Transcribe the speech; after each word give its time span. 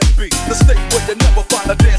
can 0.00 0.16
be 0.16 0.28
the 0.28 0.54
state 0.54 0.76
where 0.92 1.08
you 1.08 1.14
never 1.16 1.42
find 1.42 1.70
a 1.70 1.74
dance. 1.74 1.97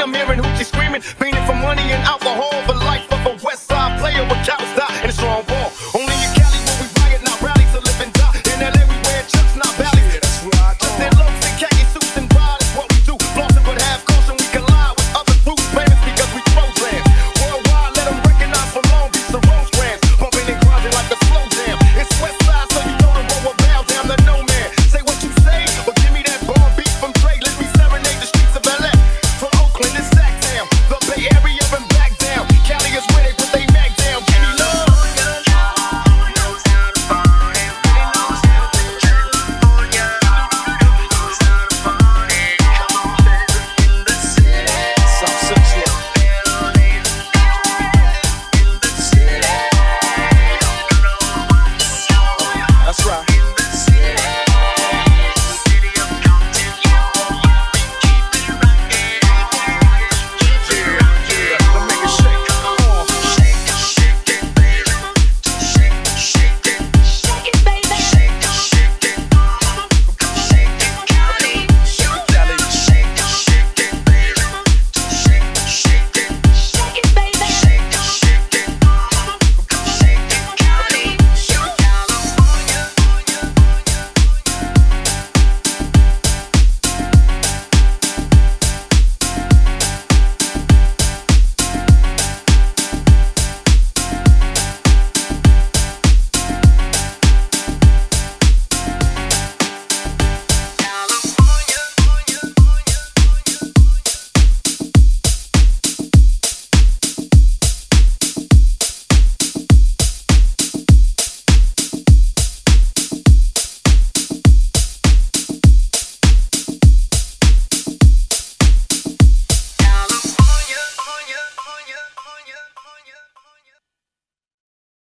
I'm 0.00 0.14
hearing 0.14 0.40
hoochie 0.40 0.64
screaming, 0.64 1.02
painted 1.18 1.44
for 1.44 1.54
money 1.54 1.82
and 1.92 2.02
alcohol, 2.04 2.50
but 2.66 2.76